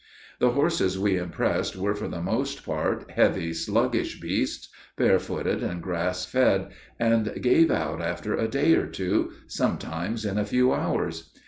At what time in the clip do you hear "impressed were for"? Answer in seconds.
1.19-2.07